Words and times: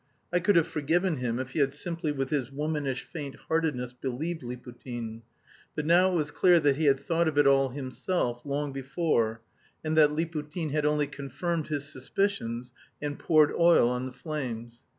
I 0.33 0.39
could 0.39 0.55
have 0.55 0.67
forgiven 0.67 1.17
him 1.17 1.37
if 1.37 1.51
he 1.51 1.59
had 1.59 1.73
simply 1.73 2.11
with 2.11 2.31
his 2.31 2.51
womanish 2.51 3.03
faint 3.03 3.35
heartedness 3.35 3.93
believed 3.93 4.41
Liputin, 4.41 5.21
but 5.75 5.85
now 5.85 6.11
it 6.11 6.15
was 6.15 6.31
clear 6.31 6.59
that 6.59 6.77
he 6.77 6.85
had 6.85 6.99
thought 6.99 7.27
of 7.27 7.37
it 7.37 7.45
all 7.45 7.69
himself 7.69 8.43
long 8.43 8.73
before, 8.73 9.41
and 9.83 9.95
that 9.95 10.09
Liputin 10.11 10.71
had 10.71 10.87
only 10.87 11.05
confirmed 11.05 11.67
his 11.67 11.85
suspicions 11.85 12.73
and 12.99 13.19
poured 13.19 13.53
oil 13.53 13.87
on 13.89 14.07
the 14.07 14.11
flames. 14.11 14.85